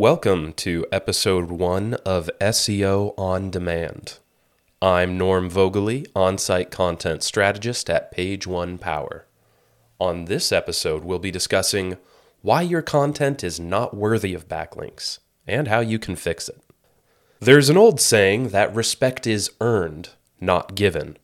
Welcome 0.00 0.54
to 0.54 0.86
episode 0.90 1.50
one 1.50 1.92
of 2.06 2.30
SEO 2.40 3.12
on 3.18 3.50
Demand. 3.50 4.18
I'm 4.80 5.18
Norm 5.18 5.50
Vogele, 5.50 6.06
on 6.16 6.38
site 6.38 6.70
content 6.70 7.22
strategist 7.22 7.90
at 7.90 8.10
Page 8.10 8.46
One 8.46 8.78
Power. 8.78 9.26
On 9.98 10.24
this 10.24 10.52
episode, 10.52 11.04
we'll 11.04 11.18
be 11.18 11.30
discussing 11.30 11.98
why 12.40 12.62
your 12.62 12.80
content 12.80 13.44
is 13.44 13.60
not 13.60 13.94
worthy 13.94 14.32
of 14.32 14.48
backlinks 14.48 15.18
and 15.46 15.68
how 15.68 15.80
you 15.80 15.98
can 15.98 16.16
fix 16.16 16.48
it. 16.48 16.62
There's 17.38 17.68
an 17.68 17.76
old 17.76 18.00
saying 18.00 18.48
that 18.48 18.74
respect 18.74 19.26
is 19.26 19.50
earned, 19.60 20.08
not 20.40 20.74
given. 20.74 21.18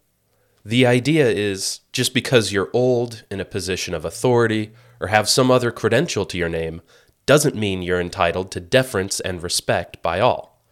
The 0.67 0.85
idea 0.85 1.27
is 1.31 1.81
just 1.93 2.13
because 2.13 2.53
you're 2.53 2.69
old, 2.75 3.25
in 3.31 3.41
a 3.41 3.47
position 3.47 3.95
of 3.95 4.05
authority, 4.05 4.73
or 5.01 5.07
have 5.07 5.31
some 5.31 5.51
other 5.51 5.71
credential 5.71 6.27
to 6.27 6.37
your 6.37 6.51
name 6.51 6.83
doesn't 7.27 7.57
mean 7.57 7.83
you're 7.83 8.01
entitled 8.01 8.51
to 8.53 8.61
deference 8.61 9.21
and 9.21 9.43
respect 9.43 10.01
by 10.03 10.21
all. 10.21 10.63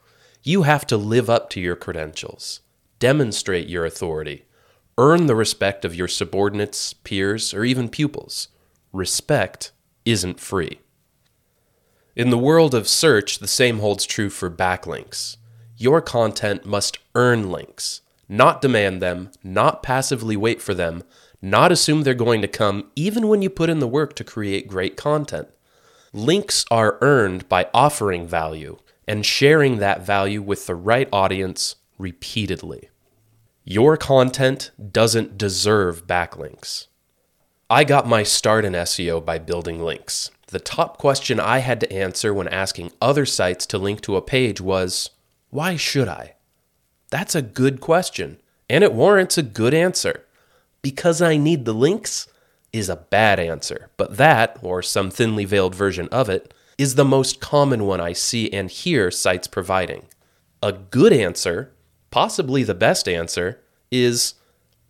You 0.43 0.63
have 0.63 0.87
to 0.87 0.97
live 0.97 1.29
up 1.29 1.51
to 1.51 1.61
your 1.61 1.77
credentials, 1.77 2.61
demonstrate 2.99 3.69
your 3.69 3.85
authority, 3.85 4.45
earn 4.97 5.27
the 5.27 5.35
respect 5.35 5.85
of 5.85 5.95
your 5.95 6.09
subordinates, 6.09 6.93
peers, 6.93 7.53
or 7.53 7.65
even 7.65 7.89
pupils. 7.89 8.49
Respect 8.93 9.73
isn't 10.05 10.39
free. 10.39 10.81
In 12.15 12.31
the 12.31 12.39
world 12.39 12.75
of 12.75 12.87
search, 12.87 13.41
the 13.41 13.49
same 13.49 13.81
holds 13.81 14.07
true 14.07 14.31
for 14.31 14.49
backlinks. 14.49 15.37
Your 15.77 16.01
content 16.01 16.65
must 16.65 16.99
earn 17.17 17.51
links, 17.51 18.03
not 18.29 18.63
demand 18.63 19.03
them, 19.03 19.31
not 19.43 19.83
passively 19.83 20.37
wait 20.37 20.63
for 20.63 20.75
them, 20.75 21.03
not 21.43 21.73
assume 21.73 22.03
they're 22.03 22.15
going 22.15 22.41
to 22.41 22.49
come 22.49 22.91
even 22.95 23.27
when 23.27 23.43
you 23.43 23.51
put 23.51 23.69
in 23.69 23.81
the 23.81 23.89
work 23.89 24.15
to 24.15 24.25
create 24.25 24.69
great 24.69 24.97
content. 24.97 25.49
Links 26.15 26.65
are 26.71 26.97
earned 27.01 27.49
by 27.49 27.69
offering 27.75 28.25
value 28.25 28.79
and 29.09 29.27
sharing 29.27 29.79
that 29.79 30.07
value 30.07 30.41
with 30.41 30.67
the 30.67 30.77
right 30.77 31.09
audience 31.13 31.75
repeatedly. 31.99 32.89
Your 33.65 33.97
content 33.97 34.71
doesn't 34.93 35.37
deserve 35.37 36.07
backlinks. 36.07 36.87
I 37.69 37.83
got 37.83 38.07
my 38.07 38.23
start 38.23 38.65
in 38.65 38.75
SEO 38.75 39.25
by 39.25 39.39
building 39.39 39.83
links. 39.83 40.31
The 40.47 40.61
top 40.61 40.99
question 40.99 41.41
I 41.41 41.59
had 41.59 41.81
to 41.81 41.93
answer 41.93 42.33
when 42.33 42.47
asking 42.47 42.93
other 43.03 43.27
sites 43.27 43.67
to 43.67 43.79
link 43.79 44.01
to 44.03 44.15
a 44.15 44.23
page 44.23 44.61
was 44.61 45.11
why 45.51 45.75
should 45.75 46.07
I? 46.07 46.37
That's 47.11 47.35
a 47.35 47.43
good 47.43 47.81
question, 47.81 48.39
and 48.71 48.85
it 48.85 48.95
warrants 48.95 49.37
a 49.37 49.43
good 49.43 49.75
answer. 49.75 50.25
Because 50.81 51.21
I 51.21 51.37
need 51.37 51.65
the 51.65 51.75
links? 51.75 52.29
Is 52.75 52.89
a 52.89 52.97
bad 52.97 53.39
answer, 53.39 53.89
but 53.97 54.17
that, 54.17 54.59
or 54.61 54.83
some 54.83 55.09
thinly 55.09 55.45
veiled 55.45 55.77
version 55.77 56.09
of 56.09 56.29
it, 56.29 56.53
is 56.77 56.97
the 56.97 57.05
most 57.05 57.41
common 57.41 57.87
one 57.87 58.01
I 58.01 58.13
see 58.13 58.53
and 58.53 58.69
hear 58.69 59.13
sites 59.13 59.47
providing. 59.47 60.07
A 60.61 60.73
good 60.73 61.13
answer, 61.13 61.73
possibly 62.11 62.65
the 62.65 62.75
best 62.75 63.09
answer, 63.09 63.61
is 63.93 64.35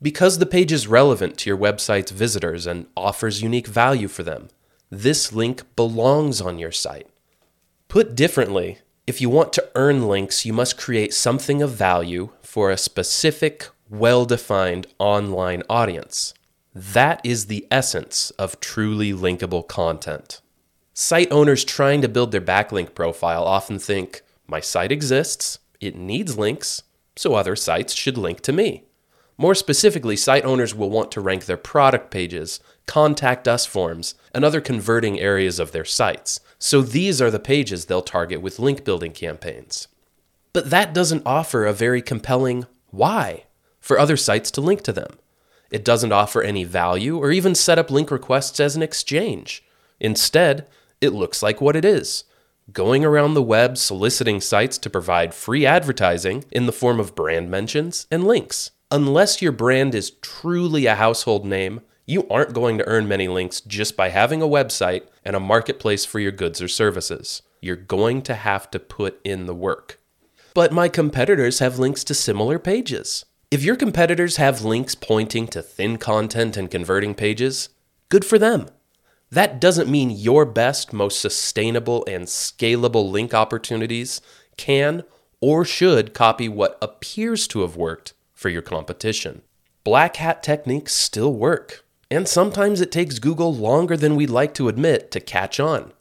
because 0.00 0.38
the 0.38 0.46
page 0.46 0.72
is 0.72 0.86
relevant 0.86 1.36
to 1.38 1.50
your 1.50 1.58
website's 1.58 2.10
visitors 2.10 2.66
and 2.66 2.86
offers 2.96 3.42
unique 3.42 3.66
value 3.66 4.08
for 4.08 4.22
them. 4.22 4.48
This 4.88 5.32
link 5.32 5.62
belongs 5.76 6.40
on 6.40 6.58
your 6.58 6.72
site. 6.72 7.08
Put 7.88 8.14
differently, 8.14 8.78
if 9.06 9.20
you 9.20 9.28
want 9.28 9.52
to 9.52 9.68
earn 9.74 10.08
links, 10.08 10.46
you 10.46 10.54
must 10.54 10.78
create 10.78 11.12
something 11.12 11.60
of 11.60 11.72
value 11.72 12.30
for 12.40 12.70
a 12.70 12.78
specific, 12.78 13.68
well 13.90 14.24
defined 14.24 14.86
online 14.98 15.62
audience. 15.68 16.32
That 16.74 17.20
is 17.22 17.46
the 17.46 17.66
essence 17.70 18.30
of 18.32 18.58
truly 18.58 19.12
linkable 19.12 19.66
content. 19.66 20.40
Site 20.92 21.30
owners 21.30 21.64
trying 21.64 22.02
to 22.02 22.08
build 22.08 22.32
their 22.32 22.40
backlink 22.40 22.94
profile 22.94 23.44
often 23.44 23.78
think, 23.78 24.22
my 24.46 24.60
site 24.60 24.90
exists, 24.90 25.60
it 25.80 25.96
needs 25.96 26.36
links, 26.36 26.82
so 27.16 27.34
other 27.34 27.54
sites 27.54 27.94
should 27.94 28.18
link 28.18 28.40
to 28.40 28.52
me. 28.52 28.84
More 29.36 29.54
specifically, 29.54 30.16
site 30.16 30.44
owners 30.44 30.74
will 30.74 30.90
want 30.90 31.10
to 31.12 31.20
rank 31.20 31.46
their 31.46 31.56
product 31.56 32.10
pages, 32.10 32.60
contact 32.86 33.48
us 33.48 33.66
forms, 33.66 34.14
and 34.32 34.44
other 34.44 34.60
converting 34.60 35.18
areas 35.18 35.58
of 35.58 35.72
their 35.72 35.84
sites. 35.84 36.40
So 36.58 36.82
these 36.82 37.20
are 37.20 37.30
the 37.30 37.40
pages 37.40 37.84
they'll 37.84 38.02
target 38.02 38.40
with 38.40 38.58
link 38.58 38.84
building 38.84 39.12
campaigns. 39.12 39.88
But 40.52 40.70
that 40.70 40.94
doesn't 40.94 41.26
offer 41.26 41.66
a 41.66 41.72
very 41.72 42.02
compelling 42.02 42.66
why 42.90 43.44
for 43.80 43.98
other 43.98 44.16
sites 44.16 44.50
to 44.52 44.60
link 44.60 44.82
to 44.82 44.92
them. 44.92 45.18
It 45.74 45.84
doesn't 45.84 46.12
offer 46.12 46.40
any 46.40 46.62
value 46.62 47.18
or 47.18 47.32
even 47.32 47.56
set 47.56 47.80
up 47.80 47.90
link 47.90 48.12
requests 48.12 48.60
as 48.60 48.76
an 48.76 48.82
exchange. 48.84 49.64
Instead, 49.98 50.68
it 51.00 51.08
looks 51.08 51.42
like 51.42 51.60
what 51.60 51.74
it 51.74 51.84
is 51.84 52.22
going 52.72 53.04
around 53.04 53.34
the 53.34 53.42
web 53.42 53.76
soliciting 53.76 54.40
sites 54.40 54.78
to 54.78 54.88
provide 54.88 55.34
free 55.34 55.66
advertising 55.66 56.44
in 56.52 56.66
the 56.66 56.72
form 56.72 57.00
of 57.00 57.16
brand 57.16 57.50
mentions 57.50 58.06
and 58.08 58.24
links. 58.24 58.70
Unless 58.92 59.42
your 59.42 59.50
brand 59.50 59.96
is 59.96 60.12
truly 60.22 60.86
a 60.86 60.94
household 60.94 61.44
name, 61.44 61.80
you 62.06 62.24
aren't 62.28 62.54
going 62.54 62.78
to 62.78 62.86
earn 62.86 63.08
many 63.08 63.26
links 63.26 63.60
just 63.60 63.96
by 63.96 64.10
having 64.10 64.40
a 64.42 64.46
website 64.46 65.08
and 65.24 65.34
a 65.34 65.40
marketplace 65.40 66.04
for 66.04 66.20
your 66.20 66.30
goods 66.30 66.62
or 66.62 66.68
services. 66.68 67.42
You're 67.60 67.74
going 67.74 68.22
to 68.22 68.34
have 68.34 68.70
to 68.70 68.78
put 68.78 69.20
in 69.24 69.46
the 69.46 69.56
work. 69.56 69.98
But 70.54 70.72
my 70.72 70.88
competitors 70.88 71.58
have 71.58 71.80
links 71.80 72.04
to 72.04 72.14
similar 72.14 72.60
pages. 72.60 73.24
If 73.54 73.62
your 73.62 73.76
competitors 73.76 74.38
have 74.38 74.64
links 74.64 74.96
pointing 74.96 75.46
to 75.46 75.62
thin 75.62 75.96
content 75.96 76.56
and 76.56 76.68
converting 76.68 77.14
pages, 77.14 77.68
good 78.08 78.24
for 78.24 78.36
them. 78.36 78.66
That 79.30 79.60
doesn't 79.60 79.88
mean 79.88 80.10
your 80.10 80.44
best, 80.44 80.92
most 80.92 81.20
sustainable, 81.20 82.04
and 82.08 82.24
scalable 82.24 83.08
link 83.08 83.32
opportunities 83.32 84.20
can 84.56 85.04
or 85.40 85.64
should 85.64 86.14
copy 86.14 86.48
what 86.48 86.76
appears 86.82 87.46
to 87.46 87.60
have 87.60 87.76
worked 87.76 88.14
for 88.32 88.48
your 88.48 88.60
competition. 88.60 89.42
Black 89.84 90.16
hat 90.16 90.42
techniques 90.42 90.92
still 90.92 91.32
work, 91.32 91.84
and 92.10 92.26
sometimes 92.26 92.80
it 92.80 92.90
takes 92.90 93.20
Google 93.20 93.54
longer 93.54 93.96
than 93.96 94.16
we'd 94.16 94.30
like 94.30 94.54
to 94.54 94.66
admit 94.66 95.12
to 95.12 95.20
catch 95.20 95.60
on. 95.60 95.92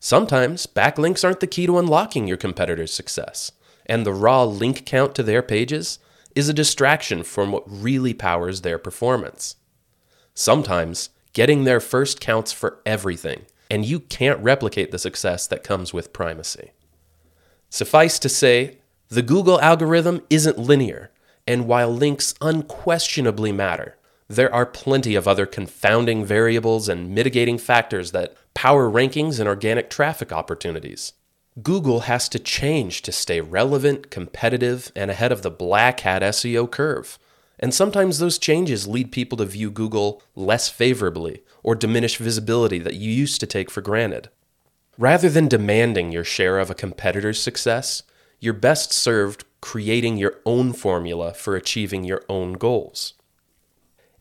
Sometimes 0.00 0.66
backlinks 0.66 1.24
aren't 1.24 1.40
the 1.40 1.46
key 1.46 1.64
to 1.64 1.78
unlocking 1.78 2.28
your 2.28 2.36
competitor's 2.36 2.92
success, 2.92 3.52
and 3.86 4.04
the 4.04 4.12
raw 4.12 4.44
link 4.44 4.84
count 4.84 5.14
to 5.14 5.22
their 5.22 5.40
pages 5.40 5.98
is 6.34 6.48
a 6.48 6.54
distraction 6.54 7.22
from 7.22 7.52
what 7.52 7.64
really 7.66 8.14
powers 8.14 8.60
their 8.60 8.78
performance. 8.78 9.56
Sometimes 10.34 11.10
getting 11.32 11.64
there 11.64 11.80
first 11.80 12.20
counts 12.20 12.52
for 12.52 12.80
everything, 12.86 13.46
and 13.70 13.84
you 13.84 14.00
can't 14.00 14.40
replicate 14.40 14.90
the 14.90 14.98
success 14.98 15.46
that 15.46 15.64
comes 15.64 15.92
with 15.92 16.12
primacy. 16.12 16.72
Suffice 17.68 18.18
to 18.18 18.28
say, 18.28 18.78
the 19.08 19.22
Google 19.22 19.60
algorithm 19.60 20.22
isn't 20.30 20.58
linear, 20.58 21.10
and 21.46 21.66
while 21.66 21.90
links 21.90 22.34
unquestionably 22.40 23.52
matter, 23.52 23.96
there 24.28 24.52
are 24.54 24.66
plenty 24.66 25.16
of 25.16 25.26
other 25.26 25.46
confounding 25.46 26.24
variables 26.24 26.88
and 26.88 27.12
mitigating 27.12 27.58
factors 27.58 28.12
that 28.12 28.36
power 28.54 28.88
rankings 28.88 29.40
and 29.40 29.48
organic 29.48 29.90
traffic 29.90 30.32
opportunities. 30.32 31.12
Google 31.62 32.00
has 32.00 32.28
to 32.28 32.38
change 32.38 33.02
to 33.02 33.12
stay 33.12 33.40
relevant, 33.40 34.10
competitive, 34.10 34.92
and 34.94 35.10
ahead 35.10 35.32
of 35.32 35.42
the 35.42 35.50
black 35.50 36.00
hat 36.00 36.22
SEO 36.22 36.70
curve. 36.70 37.18
And 37.58 37.74
sometimes 37.74 38.18
those 38.18 38.38
changes 38.38 38.86
lead 38.86 39.10
people 39.10 39.36
to 39.38 39.44
view 39.44 39.70
Google 39.70 40.22
less 40.36 40.68
favorably 40.68 41.42
or 41.62 41.74
diminish 41.74 42.16
visibility 42.16 42.78
that 42.78 42.94
you 42.94 43.10
used 43.10 43.40
to 43.40 43.46
take 43.46 43.70
for 43.70 43.80
granted. 43.80 44.30
Rather 44.96 45.28
than 45.28 45.48
demanding 45.48 46.12
your 46.12 46.24
share 46.24 46.58
of 46.58 46.70
a 46.70 46.74
competitor's 46.74 47.42
success, 47.42 48.04
you're 48.38 48.54
best 48.54 48.92
served 48.92 49.44
creating 49.60 50.16
your 50.16 50.36
own 50.46 50.72
formula 50.72 51.34
for 51.34 51.56
achieving 51.56 52.04
your 52.04 52.22
own 52.28 52.54
goals. 52.54 53.14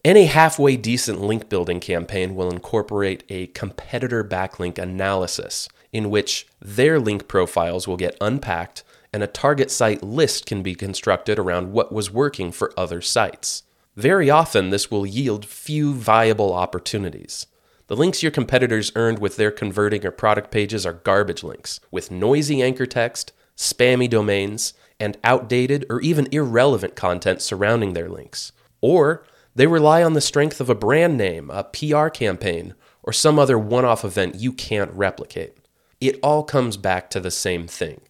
Any 0.04 0.26
halfway 0.26 0.78
decent 0.78 1.22
link 1.22 1.48
building 1.48 1.80
campaign 1.80 2.36
will 2.36 2.50
incorporate 2.50 3.24
a 3.30 3.48
competitor 3.48 4.24
backlink 4.24 4.78
analysis 4.78 5.70
in 5.92 6.10
which 6.10 6.48
their 6.62 7.00
link 7.00 7.28
profiles 7.28 7.88
will 7.88 7.98
get 7.98 8.18
unpacked 8.22 8.84
and 9.12 9.24
a 9.24 9.28
target 9.28 9.72
site 9.72 10.04
list 10.04 10.46
can 10.46 10.62
be 10.62 10.76
constructed 10.76 11.40
around 11.40 11.72
what 11.72 11.92
was 11.92 12.12
working 12.12 12.52
for 12.52 12.74
other 12.78 13.02
sites. 13.02 13.64
Very 13.96 14.30
often, 14.30 14.70
this 14.70 14.92
will 14.92 15.06
yield 15.06 15.46
few 15.46 15.94
viable 15.94 16.54
opportunities. 16.54 17.48
The 17.88 17.96
links 17.96 18.22
your 18.22 18.32
competitors 18.32 18.92
earned 18.96 19.20
with 19.20 19.36
their 19.36 19.52
converting 19.52 20.06
or 20.06 20.12
product 20.12 20.52
pages 20.52 20.86
are 20.86 20.94
garbage 20.94 21.44
links, 21.44 21.80
with 21.90 22.12
noisy 22.12 22.62
anchor 22.62 22.86
text, 22.86 23.34
spammy 23.58 24.08
domains, 24.08 24.74
and 25.00 25.18
outdated 25.24 25.86
or 25.90 26.00
even 26.02 26.28
irrelevant 26.32 26.96
content 26.96 27.42
surrounding 27.42 27.94
their 27.94 28.10
links. 28.10 28.52
Or 28.80 29.26
they 29.56 29.66
rely 29.66 30.04
on 30.04 30.14
the 30.14 30.22
strength 30.22 30.62
of 30.62 30.70
a 30.70 30.76
brand 30.76 31.18
name, 31.18 31.50
a 31.50 31.64
PR 31.64 32.10
campaign, 32.10 32.76
or 33.02 33.12
some 33.12 33.40
other 33.40 33.58
one 33.58 33.86
off 33.86 34.06
event 34.06 34.36
you 34.36 34.54
can't 34.54 34.92
replicate 34.92 35.59
it 36.02 36.20
all 36.24 36.44
comes 36.44 36.78
back 36.78 37.10
to 37.10 37.20
the 37.20 37.32
same 37.32 37.68
thing. 37.68 38.02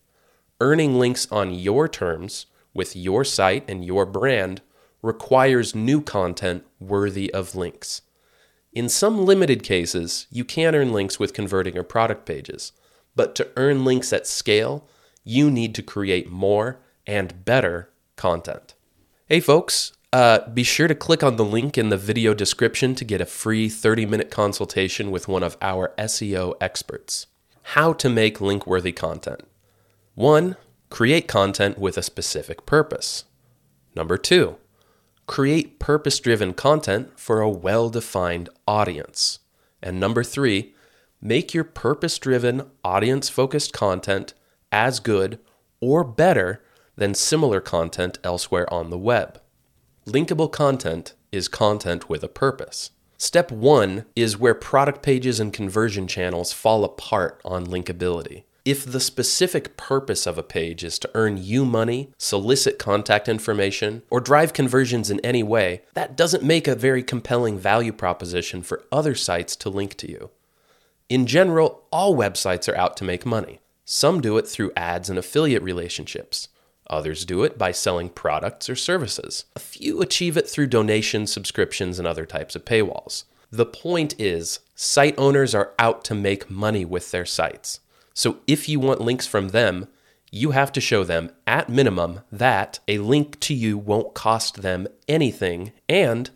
Earning 0.62 1.00
links 1.00 1.28
on 1.32 1.54
your 1.54 1.88
terms 1.88 2.46
with 2.74 2.96
your 2.96 3.24
site 3.24 3.68
and 3.70 3.84
your 3.84 4.06
brand 4.06 4.62
requires 5.02 5.74
new 5.74 6.02
content 6.02 6.66
worthy 6.80 7.34
of 7.34 7.56
links. 7.56 8.02
In 8.74 8.90
some 8.90 9.26
limited 9.26 9.64
cases, 9.64 10.28
you 10.30 10.46
can 10.46 10.76
earn 10.76 10.92
links 10.92 11.20
with 11.20 11.34
converting 11.34 11.74
your 11.74 11.84
product 11.84 12.26
pages, 12.26 12.72
But 13.16 13.36
to 13.36 13.50
earn 13.58 13.84
links 13.84 14.14
at 14.14 14.28
scale, 14.28 14.88
you 15.26 15.52
need 15.52 15.76
to 15.76 15.82
create 15.82 16.30
more 16.30 16.80
and 17.06 17.44
better 17.44 17.90
content. 18.16 18.76
Hey, 19.28 19.42
folks, 19.42 19.94
uh, 20.14 20.48
be 20.50 20.64
sure 20.64 20.88
to 20.88 20.96
click 20.96 21.24
on 21.24 21.36
the 21.36 21.44
link 21.44 21.78
in 21.78 21.90
the 21.90 21.98
video 21.98 22.34
description 22.34 22.96
to 22.96 23.04
get 23.04 23.20
a 23.20 23.26
free 23.26 23.68
30 23.68 24.06
minute 24.06 24.32
consultation 24.32 25.12
with 25.12 25.28
one 25.28 25.44
of 25.44 25.58
our 25.62 25.94
SEO 25.98 26.54
experts. 26.62 27.28
How 27.64 27.94
to 27.94 28.10
make 28.10 28.42
link 28.42 28.66
worthy 28.66 28.92
content. 28.92 29.42
One, 30.16 30.58
create 30.90 31.28
content 31.28 31.78
with 31.78 31.98
a 31.98 32.04
specific 32.04 32.66
purpose. 32.66 33.26
Number 33.96 34.18
two, 34.18 34.58
create 35.28 35.80
purpose 35.80 36.20
driven 36.20 36.54
content 36.54 37.20
for 37.20 37.42
a 37.42 37.50
well 37.50 37.90
defined 37.90 38.50
audience. 38.68 39.40
And 39.82 40.00
number 40.00 40.24
three, 40.24 40.74
make 41.22 41.54
your 41.54 41.64
purpose 41.64 42.18
driven, 42.18 42.70
audience 42.84 43.30
focused 43.30 43.72
content 43.74 44.34
as 44.72 45.00
good 45.00 45.40
or 45.80 46.04
better 46.04 46.64
than 46.96 47.14
similar 47.14 47.62
content 47.62 48.18
elsewhere 48.24 48.72
on 48.74 48.90
the 48.90 48.98
web. 48.98 49.40
Linkable 50.06 50.52
content 50.52 51.14
is 51.32 51.48
content 51.48 52.10
with 52.10 52.24
a 52.24 52.28
purpose. 52.28 52.92
Step 53.22 53.52
one 53.52 54.06
is 54.16 54.38
where 54.40 54.56
product 54.56 55.02
pages 55.04 55.42
and 55.42 55.52
conversion 55.52 56.08
channels 56.08 56.54
fall 56.54 56.86
apart 56.86 57.42
on 57.44 57.68
linkability. 57.68 58.44
If 58.64 58.86
the 58.86 59.02
specific 59.02 59.76
purpose 59.76 60.26
of 60.26 60.38
a 60.38 60.44
page 60.44 60.86
is 60.86 60.98
to 61.00 61.12
earn 61.14 61.36
you 61.36 61.66
money, 61.66 62.14
solicit 62.18 62.80
contact 62.80 63.28
information, 63.28 64.04
or 64.10 64.22
drive 64.22 64.54
conversions 64.54 65.12
in 65.12 65.20
any 65.20 65.44
way, 65.44 65.82
that 65.96 66.16
doesn't 66.16 66.46
make 66.46 66.66
a 66.66 66.76
very 66.76 67.04
compelling 67.04 67.60
value 67.60 67.92
proposition 67.92 68.62
for 68.62 68.86
other 68.90 69.16
sites 69.16 69.58
to 69.58 69.70
link 69.70 69.98
to 69.98 70.10
you. 70.10 70.30
In 71.10 71.26
general, 71.26 71.84
all 71.92 72.16
websites 72.16 72.72
are 72.72 72.78
out 72.78 72.96
to 72.98 73.04
make 73.04 73.26
money. 73.26 73.60
Some 73.84 74.22
do 74.22 74.38
it 74.38 74.48
through 74.48 74.72
ads 74.78 75.10
and 75.10 75.20
affiliate 75.20 75.64
relationships. 75.64 76.48
Others 76.90 77.26
do 77.26 77.44
it 77.44 77.58
by 77.58 77.72
selling 77.72 78.10
products 78.10 78.70
or 78.70 78.76
services. 78.76 79.46
A 79.56 79.60
few 79.60 80.02
achieve 80.02 80.38
it 80.38 80.50
through 80.50 80.68
donations, 80.68 81.32
subscriptions, 81.32 82.00
and 82.00 82.08
other 82.08 82.26
types 82.26 82.56
of 82.56 82.66
paywalls. 82.66 83.26
The 83.52 83.66
point 83.66 84.16
is, 84.20 84.60
site 84.76 85.16
owners 85.18 85.54
are 85.54 85.74
out 85.78 86.04
to 86.06 86.16
make 86.16 86.50
money 86.50 86.86
with 86.86 87.12
their 87.12 87.26
sites. 87.26 87.80
So 88.14 88.38
if 88.48 88.68
you 88.68 88.80
want 88.80 89.02
links 89.02 89.28
from 89.28 89.50
them, 89.50 89.88
you 90.32 90.52
have 90.52 90.72
to 90.74 90.82
show 90.82 91.04
them, 91.04 91.32
at 91.48 91.70
minimum, 91.70 92.22
that 92.32 92.80
a 92.88 93.00
link 93.00 93.40
to 93.42 93.54
you 93.54 93.78
won't 93.78 94.14
cost 94.14 94.62
them 94.62 94.88
anything 95.08 95.72
and 95.88 96.30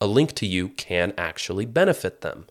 a 0.00 0.06
link 0.06 0.34
to 0.34 0.46
you 0.46 0.68
can 0.70 1.12
actually 1.16 1.66
benefit 1.66 2.20
them. 2.20 2.46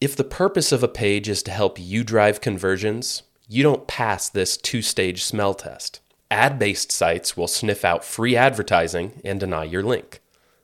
If 0.00 0.14
the 0.14 0.24
purpose 0.24 0.72
of 0.72 0.82
a 0.82 0.88
page 0.88 1.28
is 1.28 1.42
to 1.44 1.50
help 1.50 1.78
you 1.80 2.04
drive 2.04 2.40
conversions, 2.40 3.22
you 3.48 3.62
don't 3.62 3.86
pass 3.86 4.28
this 4.28 4.56
two 4.56 4.82
stage 4.82 5.24
smell 5.24 5.54
test. 5.54 6.00
Ad 6.30 6.58
based 6.58 6.90
sites 6.90 7.36
will 7.36 7.46
sniff 7.46 7.84
out 7.84 8.04
free 8.04 8.36
advertising 8.36 9.20
and 9.24 9.38
deny 9.38 9.64
your 9.64 9.82
link. 9.82 10.20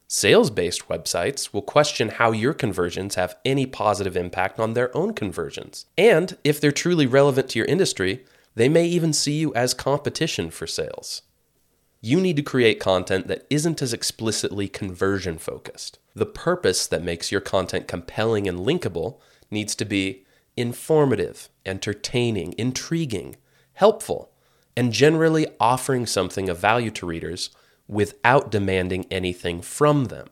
Sales 0.09 0.51
based 0.51 0.89
websites 0.89 1.53
will 1.53 1.63
question 1.63 2.09
how 2.09 2.33
your 2.33 2.53
conversions 2.53 3.15
have 3.15 3.37
any 3.45 3.65
positive 3.65 4.17
impact 4.17 4.59
on 4.59 4.75
their 4.75 4.95
own 4.97 5.15
conversions. 5.15 5.87
And 5.97 6.37
if 6.45 6.61
they're 6.61 6.73
truly 6.73 7.07
relevant 7.07 7.49
to 7.51 7.59
your 7.59 7.67
industry, 7.67 8.25
they 8.55 8.69
may 8.69 8.87
even 8.87 9.13
see 9.13 9.35
you 9.35 9.55
as 9.55 9.73
competition 9.73 10.51
for 10.51 10.67
sales. 10.67 11.23
You 12.01 12.21
need 12.21 12.37
to 12.37 12.43
create 12.43 12.81
content 12.81 13.29
that 13.29 13.47
isn't 13.49 13.81
as 13.81 13.93
explicitly 13.93 14.67
conversion 14.69 15.39
focused. 15.39 16.01
The 16.15 16.27
purpose 16.27 16.89
that 16.89 17.05
makes 17.05 17.31
your 17.31 17.41
content 17.41 17.87
compelling 17.87 18.49
and 18.49 18.59
linkable 18.59 19.21
needs 19.51 19.77
to 19.77 19.85
be 19.85 20.25
informative, 20.57 21.49
entertaining, 21.65 22.55
intriguing, 22.59 23.37
helpful, 23.75 24.32
and 24.77 24.93
generally 24.93 25.47
offering 25.61 26.07
something 26.07 26.49
of 26.49 26.59
value 26.59 26.91
to 26.91 27.07
readers 27.07 27.51
without 27.89 28.51
demanding 28.51 29.07
anything 29.11 29.61
from 29.61 30.07
them. 30.07 30.29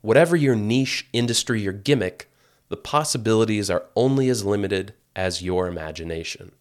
Whatever 0.00 0.36
your 0.36 0.56
niche, 0.56 1.06
industry, 1.12 1.66
or 1.68 1.72
gimmick, 1.72 2.30
the 2.68 2.76
possibilities 2.76 3.70
are 3.70 3.86
only 3.94 4.28
as 4.28 4.44
limited 4.44 4.94
as 5.14 5.42
your 5.42 5.66
imagination. 5.66 6.52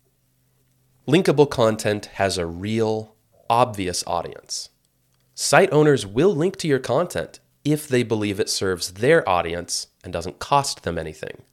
Linkable 1.08 1.50
content 1.50 2.08
has 2.16 2.38
a 2.38 2.46
real, 2.46 3.16
obvious 3.50 4.04
audience. 4.06 4.70
Site 5.34 5.72
owners 5.72 6.06
will 6.06 6.36
link 6.36 6.58
to 6.58 6.68
your 6.68 6.80
content 6.80 7.40
if 7.64 7.88
they 7.88 8.04
believe 8.04 8.40
it 8.40 8.50
serves 8.50 8.94
their 8.94 9.28
audience 9.28 9.88
and 10.04 10.12
doesn't 10.12 10.40
cost 10.40 10.84
them 10.84 10.98
anything. 10.98 11.44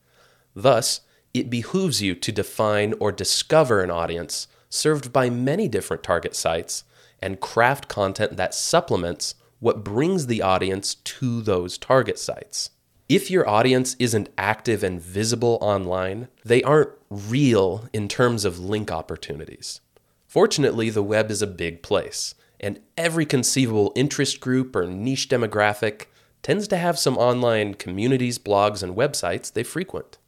Thus, 0.55 1.03
it 1.33 1.51
behooves 1.51 2.03
you 2.03 2.15
to 2.15 2.33
define 2.33 2.95
or 2.99 3.13
discover 3.13 3.83
an 3.83 3.91
audience 3.91 4.49
served 4.69 5.13
by 5.13 5.31
many 5.31 5.69
different 5.69 6.03
target 6.03 6.35
sites 6.35 6.85
and 7.21 7.41
craft 7.41 7.89
content 7.89 8.37
that 8.37 8.55
supplements 8.55 9.35
what 9.59 9.85
brings 9.85 10.27
the 10.27 10.43
audience 10.43 10.95
to 10.97 11.41
those 11.41 11.79
target 11.79 12.19
sites. 12.19 12.71
If 13.09 13.31
your 13.31 13.49
audience 13.49 13.95
isn't 13.99 14.29
active 14.37 14.83
and 14.83 15.01
visible 15.01 15.59
online, 15.61 16.29
they 16.45 16.63
aren't 16.63 16.91
real 17.09 17.89
in 17.93 18.09
terms 18.09 18.45
of 18.45 18.59
link 18.59 18.91
opportunities. 18.91 19.81
Fortunately, 20.27 20.91
the 20.91 21.03
web 21.03 21.31
is 21.31 21.41
a 21.41 21.47
big 21.47 21.83
place, 21.83 22.35
and 22.59 22.81
every 22.97 23.25
conceivable 23.25 23.93
interest 23.95 24.41
group 24.41 24.75
or 24.75 24.87
niche 24.87 25.29
demographic 25.29 26.07
tends 26.43 26.69
to 26.69 26.77
have 26.77 26.99
some 26.99 27.17
online 27.17 27.75
communities, 27.75 28.39
blogs, 28.39 28.83
and 28.83 28.97
websites 28.97 29.53
they 29.53 29.63
frequent. 29.63 30.19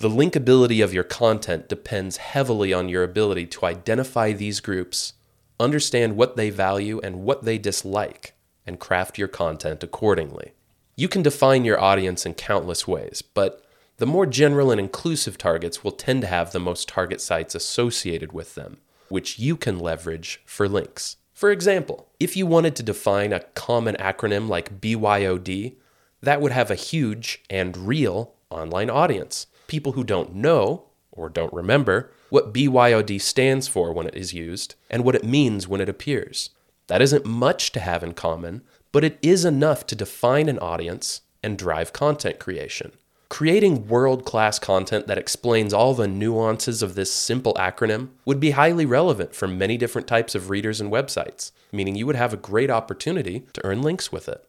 The 0.00 0.08
linkability 0.08 0.82
of 0.82 0.94
your 0.94 1.02
content 1.02 1.68
depends 1.68 2.18
heavily 2.18 2.72
on 2.72 2.88
your 2.88 3.02
ability 3.02 3.46
to 3.46 3.66
identify 3.66 4.30
these 4.32 4.60
groups, 4.60 5.14
understand 5.58 6.14
what 6.14 6.36
they 6.36 6.50
value 6.50 7.00
and 7.02 7.24
what 7.24 7.42
they 7.42 7.58
dislike, 7.58 8.34
and 8.64 8.78
craft 8.78 9.18
your 9.18 9.26
content 9.26 9.82
accordingly. 9.82 10.52
You 10.94 11.08
can 11.08 11.22
define 11.22 11.64
your 11.64 11.80
audience 11.80 12.24
in 12.24 12.34
countless 12.34 12.86
ways, 12.86 13.22
but 13.22 13.64
the 13.96 14.06
more 14.06 14.24
general 14.24 14.70
and 14.70 14.78
inclusive 14.78 15.36
targets 15.36 15.82
will 15.82 15.90
tend 15.90 16.20
to 16.20 16.28
have 16.28 16.52
the 16.52 16.60
most 16.60 16.86
target 16.86 17.20
sites 17.20 17.56
associated 17.56 18.32
with 18.32 18.54
them, 18.54 18.76
which 19.08 19.40
you 19.40 19.56
can 19.56 19.80
leverage 19.80 20.40
for 20.44 20.68
links. 20.68 21.16
For 21.32 21.50
example, 21.50 22.06
if 22.20 22.36
you 22.36 22.46
wanted 22.46 22.76
to 22.76 22.84
define 22.84 23.32
a 23.32 23.40
common 23.40 23.96
acronym 23.96 24.48
like 24.48 24.80
BYOD, 24.80 25.74
that 26.20 26.40
would 26.40 26.52
have 26.52 26.70
a 26.70 26.76
huge 26.76 27.42
and 27.50 27.76
real 27.76 28.34
online 28.48 28.90
audience 28.90 29.48
people 29.68 29.92
who 29.92 30.02
don't 30.02 30.34
know 30.34 30.86
or 31.12 31.28
don't 31.28 31.52
remember 31.52 32.10
what 32.30 32.52
BYOD 32.52 33.20
stands 33.20 33.68
for 33.68 33.92
when 33.92 34.06
it 34.06 34.14
is 34.16 34.34
used 34.34 34.74
and 34.90 35.04
what 35.04 35.14
it 35.14 35.24
means 35.24 35.68
when 35.68 35.80
it 35.80 35.88
appears. 35.88 36.50
That 36.88 37.02
isn't 37.02 37.24
much 37.24 37.70
to 37.72 37.80
have 37.80 38.02
in 38.02 38.14
common, 38.14 38.62
but 38.92 39.04
it 39.04 39.18
is 39.22 39.44
enough 39.44 39.86
to 39.86 39.94
define 39.94 40.48
an 40.48 40.58
audience 40.58 41.20
and 41.42 41.56
drive 41.56 41.92
content 41.92 42.38
creation. 42.38 42.92
Creating 43.28 43.86
world 43.88 44.24
class 44.24 44.58
content 44.58 45.06
that 45.06 45.18
explains 45.18 45.74
all 45.74 45.92
the 45.92 46.08
nuances 46.08 46.82
of 46.82 46.94
this 46.94 47.12
simple 47.12 47.52
acronym 47.54 48.08
would 48.24 48.40
be 48.40 48.52
highly 48.52 48.86
relevant 48.86 49.34
for 49.34 49.46
many 49.46 49.76
different 49.76 50.08
types 50.08 50.34
of 50.34 50.48
readers 50.48 50.80
and 50.80 50.90
websites, 50.90 51.52
meaning 51.70 51.94
you 51.94 52.06
would 52.06 52.16
have 52.16 52.32
a 52.32 52.38
great 52.38 52.70
opportunity 52.70 53.44
to 53.52 53.64
earn 53.64 53.82
links 53.82 54.10
with 54.10 54.28
it. 54.28 54.48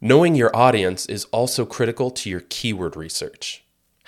Knowing 0.00 0.36
your 0.36 0.54
audience 0.54 1.06
is 1.06 1.24
also 1.26 1.66
critical 1.66 2.10
to 2.10 2.30
your 2.30 2.42
keyword 2.48 2.94
research. 2.94 3.61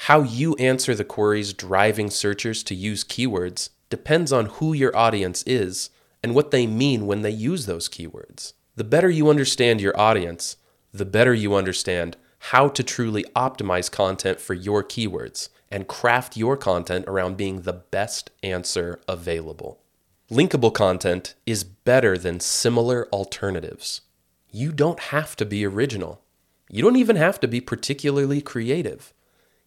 How 0.09 0.21
you 0.21 0.55
answer 0.57 0.95
the 0.95 1.03
queries 1.03 1.55
driving 1.55 2.11
searchers 2.11 2.63
to 2.65 2.75
use 2.75 3.05
keywords 3.05 3.71
depends 3.89 4.35
on 4.35 4.47
who 4.61 4.75
your 4.75 4.95
audience 4.95 5.43
is 5.47 5.89
and 6.23 6.35
what 6.35 6.51
they 6.51 6.67
mean 6.67 7.07
when 7.07 7.23
they 7.23 7.31
use 7.31 7.65
those 7.65 7.89
keywords. 7.89 8.53
The 8.77 8.85
better 8.85 9.09
you 9.09 9.31
understand 9.31 9.81
your 9.81 9.99
audience, 9.99 10.59
the 10.93 11.07
better 11.07 11.33
you 11.33 11.55
understand 11.55 12.19
how 12.51 12.69
to 12.69 12.83
truly 12.83 13.25
optimize 13.35 13.91
content 13.91 14.41
for 14.41 14.53
your 14.53 14.85
keywords 14.85 15.49
and 15.71 15.89
craft 15.89 16.37
your 16.37 16.59
content 16.59 17.07
around 17.09 17.39
being 17.39 17.63
the 17.63 17.73
best 17.73 18.31
answer 18.43 19.01
available. 19.09 19.81
Linkable 20.31 20.75
content 20.75 21.35
is 21.47 21.65
better 21.65 22.19
than 22.19 22.41
similar 22.41 23.09
alternatives. 23.09 24.03
You 24.51 24.71
don't 24.71 25.01
have 25.01 25.35
to 25.37 25.47
be 25.47 25.65
original. 25.65 26.21
You 26.69 26.83
don't 26.83 26.97
even 26.97 27.17
have 27.17 27.41
to 27.41 27.49
be 27.49 27.63
particularly 27.63 28.43
creative. 28.43 29.15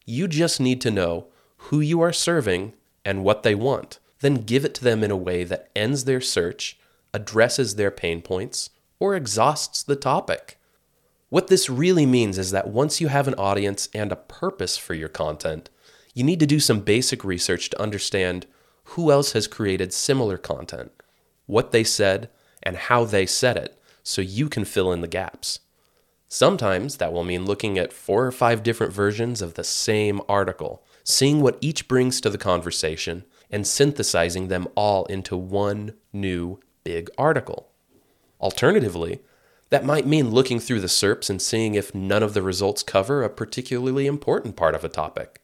You 0.09 0.29
just 0.29 0.61
need 0.61 0.79
to 0.81 0.89
know 0.89 1.27
who 1.57 1.81
you 1.81 1.99
are 1.99 2.13
serving 2.13 2.71
and 3.03 3.25
what 3.25 3.43
they 3.43 3.53
want. 3.53 3.99
Then 4.21 4.35
give 4.45 4.63
it 4.63 4.73
to 4.75 4.83
them 4.83 5.03
in 5.03 5.11
a 5.11 5.17
way 5.17 5.43
that 5.43 5.69
ends 5.75 6.05
their 6.05 6.21
search, 6.21 6.79
addresses 7.13 7.75
their 7.75 7.91
pain 7.91 8.21
points, 8.21 8.69
or 9.01 9.15
exhausts 9.15 9.83
the 9.83 9.97
topic. 9.97 10.59
What 11.27 11.47
this 11.47 11.69
really 11.69 12.05
means 12.05 12.37
is 12.37 12.51
that 12.51 12.69
once 12.69 13.01
you 13.01 13.09
have 13.09 13.27
an 13.27 13.33
audience 13.33 13.89
and 13.93 14.13
a 14.13 14.15
purpose 14.15 14.77
for 14.77 14.93
your 14.93 15.09
content, 15.09 15.69
you 16.13 16.23
need 16.23 16.39
to 16.39 16.47
do 16.47 16.61
some 16.61 16.79
basic 16.79 17.25
research 17.25 17.69
to 17.71 17.81
understand 17.81 18.45
who 18.91 19.11
else 19.11 19.33
has 19.33 19.45
created 19.45 19.91
similar 19.91 20.37
content, 20.37 20.93
what 21.47 21.73
they 21.73 21.83
said, 21.83 22.29
and 22.63 22.77
how 22.77 23.03
they 23.03 23.25
said 23.25 23.57
it, 23.57 23.77
so 24.03 24.21
you 24.21 24.47
can 24.47 24.63
fill 24.63 24.93
in 24.93 25.01
the 25.01 25.07
gaps. 25.09 25.59
Sometimes 26.29 26.97
that 26.97 27.13
will 27.13 27.23
mean 27.23 27.45
looking 27.45 27.77
at 27.77 27.93
four 27.93 28.25
or 28.25 28.31
five 28.31 28.61
different 28.61 28.91
versions 28.91 29.41
of 29.41 29.53
the 29.53 29.63
same 29.63 30.21
article, 30.27 30.83
seeing 31.03 31.41
what 31.41 31.57
each 31.61 31.87
brings 31.87 32.19
to 32.21 32.29
the 32.29 32.37
conversation, 32.37 33.23
and 33.49 33.65
synthesizing 33.65 34.49
them 34.49 34.67
all 34.75 35.05
into 35.05 35.37
one 35.37 35.93
new 36.11 36.59
big 36.83 37.09
article. 37.17 37.69
Alternatively, 38.41 39.21
that 39.69 39.85
might 39.85 40.05
mean 40.05 40.31
looking 40.31 40.59
through 40.59 40.81
the 40.81 40.87
SERPs 40.87 41.29
and 41.29 41.41
seeing 41.41 41.75
if 41.75 41.95
none 41.95 42.23
of 42.23 42.33
the 42.33 42.41
results 42.41 42.83
cover 42.83 43.23
a 43.23 43.29
particularly 43.29 44.05
important 44.05 44.55
part 44.55 44.75
of 44.75 44.83
a 44.83 44.89
topic. 44.89 45.41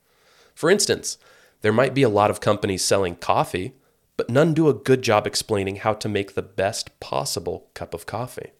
For 0.53 0.69
instance, 0.69 1.17
there 1.61 1.73
might 1.73 1.93
be 1.93 2.03
a 2.03 2.09
lot 2.09 2.29
of 2.29 2.41
companies 2.41 2.83
selling 2.83 3.15
coffee, 3.15 3.73
but 4.15 4.29
none 4.29 4.53
do 4.53 4.69
a 4.69 4.73
good 4.73 5.01
job 5.01 5.25
explaining 5.25 5.77
how 5.77 5.93
to 5.93 6.09
make 6.09 6.35
the 6.35 6.41
best 6.41 6.99
possible 6.99 7.67
cup 7.73 7.93
of 7.93 8.05
coffee. 8.05 8.51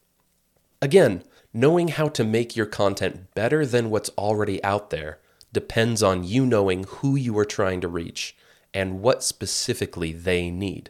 Again, 0.82 1.24
knowing 1.54 1.90
how 1.90 2.08
to 2.10 2.24
make 2.24 2.56
your 2.56 2.66
content 2.66 3.34
better 3.36 3.66
than 3.66 3.90
what's 3.90 4.10
already 4.18 4.64
out 4.64 4.90
there 4.90 5.20
depends 5.52 6.02
on 6.02 6.24
you 6.24 6.46
knowing 6.46 6.84
who 6.86 7.16
you 7.16 7.38
are 7.38 7.46
trying 7.46 7.80
to 7.80 7.88
reach 7.88 8.36
and 8.74 9.02
what 9.02 9.24
specifically 9.24 10.12
they 10.12 10.50
need. 10.50 10.90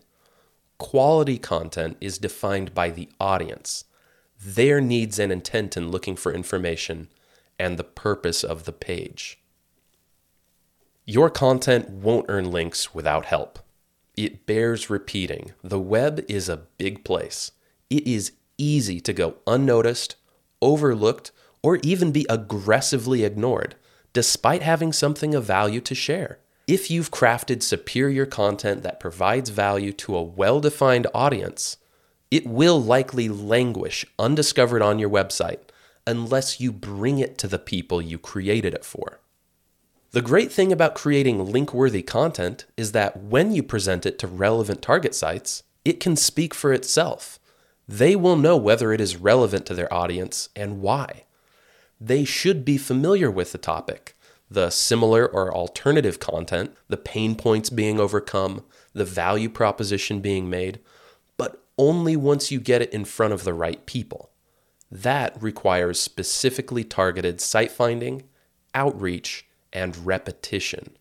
Quality 0.77 1.37
content 1.37 1.97
is 1.99 2.17
defined 2.17 2.73
by 2.73 2.89
the 2.89 3.09
audience, 3.19 3.85
their 4.43 4.79
needs 4.79 5.19
and 5.19 5.31
intent 5.31 5.75
in 5.75 5.91
looking 5.91 6.15
for 6.15 6.33
information, 6.33 7.09
and 7.59 7.77
the 7.77 7.83
purpose 7.83 8.43
of 8.43 8.63
the 8.63 8.73
page. 8.73 9.39
Your 11.05 11.29
content 11.29 11.89
won't 11.89 12.25
earn 12.29 12.51
links 12.51 12.93
without 12.93 13.25
help. 13.25 13.59
It 14.15 14.45
bears 14.45 14.89
repeating. 14.89 15.51
The 15.61 15.79
web 15.79 16.23
is 16.29 16.47
a 16.47 16.57
big 16.77 17.03
place. 17.03 17.51
It 17.89 18.07
is 18.07 18.31
easy 18.57 19.01
to 19.01 19.11
go 19.11 19.35
unnoticed, 19.45 20.15
overlooked, 20.63 21.31
or 21.61 21.79
even 21.83 22.11
be 22.11 22.25
aggressively 22.29 23.23
ignored, 23.23 23.75
despite 24.13 24.63
having 24.63 24.91
something 24.91 25.35
of 25.35 25.45
value 25.45 25.81
to 25.81 25.93
share. 25.93 26.39
If 26.67 26.89
you've 26.89 27.11
crafted 27.11 27.61
superior 27.61 28.25
content 28.25 28.83
that 28.83 28.99
provides 28.99 29.49
value 29.49 29.91
to 29.93 30.15
a 30.15 30.23
well 30.23 30.59
defined 30.61 31.07
audience, 31.13 31.77
it 32.31 32.47
will 32.47 32.81
likely 32.81 33.29
languish 33.29 34.05
undiscovered 34.17 34.81
on 34.81 34.97
your 34.97 35.09
website 35.09 35.59
unless 36.07 36.59
you 36.59 36.71
bring 36.71 37.19
it 37.19 37.37
to 37.37 37.47
the 37.47 37.59
people 37.59 38.01
you 38.01 38.17
created 38.17 38.73
it 38.73 38.85
for. 38.85 39.19
The 40.11 40.21
great 40.21 40.51
thing 40.51 40.71
about 40.71 40.95
creating 40.95 41.51
link 41.51 41.73
worthy 41.73 42.01
content 42.01 42.65
is 42.77 42.91
that 42.91 43.17
when 43.17 43.51
you 43.51 43.63
present 43.63 44.05
it 44.05 44.19
to 44.19 44.27
relevant 44.27 44.81
target 44.81 45.15
sites, 45.15 45.63
it 45.83 45.99
can 45.99 46.15
speak 46.15 46.53
for 46.53 46.71
itself. 46.71 47.39
They 47.87 48.15
will 48.15 48.35
know 48.35 48.57
whether 48.57 48.93
it 48.93 49.01
is 49.01 49.17
relevant 49.17 49.65
to 49.67 49.73
their 49.73 49.93
audience 49.93 50.49
and 50.55 50.81
why. 50.81 51.23
They 51.99 52.25
should 52.25 52.65
be 52.65 52.77
familiar 52.77 53.29
with 53.29 53.51
the 53.51 53.57
topic 53.57 54.15
the 54.49 54.69
similar 54.69 55.25
or 55.25 55.51
alternative 55.51 56.19
content, 56.19 56.75
the 56.87 56.97
pain 56.97 57.33
points 57.33 57.71
being 57.71 57.99
overcome, 57.99 58.63
the 58.93 59.05
value 59.05 59.49
proposition 59.49 60.19
being 60.19 60.47
made, 60.47 60.79
but 61.37 61.63
only 61.77 62.15
once 62.15 62.51
you 62.51 62.59
get 62.59 62.81
it 62.81 62.93
in 62.93 63.03
front 63.03 63.33
of 63.33 63.43
the 63.43 63.53
right 63.53 63.83
people. 63.87 64.29
That 64.91 65.41
requires 65.41 65.99
specifically 65.99 66.83
targeted 66.83 67.41
site 67.41 67.71
finding, 67.71 68.23
outreach, 68.75 69.47
and 69.71 70.05
repetition. 70.05 70.95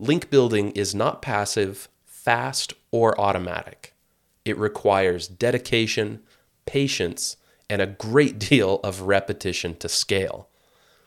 Link 0.00 0.28
building 0.28 0.72
is 0.72 0.92
not 0.92 1.22
passive, 1.22 1.88
fast, 2.04 2.72
or 2.90 3.18
automatic. 3.20 3.94
It 4.44 4.58
requires 4.58 5.28
dedication, 5.28 6.20
patience, 6.66 7.36
and 7.68 7.82
a 7.82 7.86
great 7.86 8.38
deal 8.50 8.80
of 8.84 9.02
repetition 9.02 9.76
to 9.76 9.88
scale. 9.88 10.48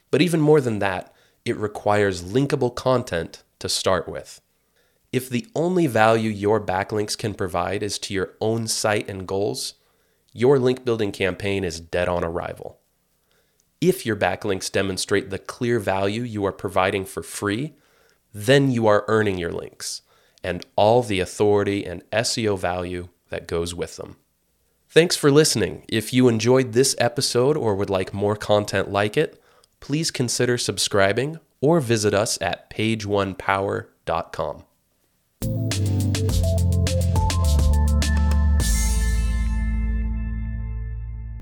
But 0.09 0.21
even 0.21 0.41
more 0.41 0.61
than 0.61 0.79
that, 0.79 1.13
it 1.45 1.57
requires 1.57 2.23
linkable 2.23 2.75
content 2.75 3.43
to 3.59 3.69
start 3.69 4.07
with. 4.07 4.41
If 5.11 5.29
the 5.29 5.47
only 5.55 5.87
value 5.87 6.29
your 6.29 6.61
backlinks 6.61 7.17
can 7.17 7.33
provide 7.33 7.83
is 7.83 7.99
to 7.99 8.13
your 8.13 8.33
own 8.39 8.67
site 8.67 9.09
and 9.09 9.27
goals, 9.27 9.73
your 10.33 10.57
link 10.57 10.85
building 10.85 11.11
campaign 11.11 11.63
is 11.63 11.79
dead 11.79 12.07
on 12.07 12.23
arrival. 12.23 12.79
If 13.81 14.05
your 14.05 14.15
backlinks 14.15 14.71
demonstrate 14.71 15.29
the 15.29 15.39
clear 15.39 15.79
value 15.79 16.21
you 16.21 16.45
are 16.45 16.51
providing 16.51 17.05
for 17.05 17.23
free, 17.23 17.73
then 18.33 18.71
you 18.71 18.87
are 18.87 19.03
earning 19.07 19.37
your 19.37 19.51
links 19.51 20.03
and 20.43 20.65
all 20.75 21.03
the 21.03 21.19
authority 21.19 21.85
and 21.85 22.09
SEO 22.11 22.57
value 22.57 23.09
that 23.31 23.47
goes 23.47 23.73
with 23.73 23.97
them. 23.97 24.17
Thanks 24.89 25.15
for 25.15 25.31
listening. 25.31 25.85
If 25.89 26.13
you 26.13 26.27
enjoyed 26.27 26.73
this 26.73 26.95
episode 26.99 27.57
or 27.57 27.75
would 27.75 27.89
like 27.89 28.13
more 28.13 28.35
content 28.35 28.91
like 28.91 29.17
it, 29.17 29.41
please 29.79 30.11
consider 30.11 30.57
subscribing 30.57 31.39
or 31.61 31.79
visit 31.79 32.13
us 32.13 32.37
at 32.41 32.69
pageonepower.com. 32.69 34.63